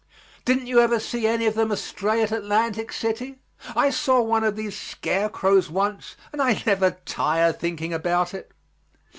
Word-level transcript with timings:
Didn't 0.45 0.65
you 0.65 0.79
ever 0.79 0.99
see 0.99 1.27
any 1.27 1.45
of 1.45 1.53
them 1.53 1.71
astray 1.71 2.23
at 2.23 2.31
Atlantic 2.31 2.91
City? 2.91 3.37
I 3.75 3.91
saw 3.91 4.19
one 4.19 4.43
of 4.43 4.55
these 4.55 4.75
scarecrows 4.75 5.69
once 5.69 6.15
and 6.33 6.41
I 6.41 6.63
never 6.65 6.97
tire 7.05 7.53
thinking 7.53 7.93
about 7.93 8.33
it. 8.33 8.51